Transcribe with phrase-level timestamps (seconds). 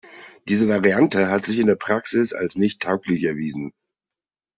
[0.47, 3.71] Diese Variante hat sich in der Praxis als nicht tauglich erwiesen.